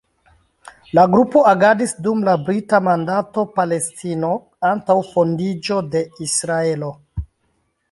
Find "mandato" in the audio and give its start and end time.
2.87-3.45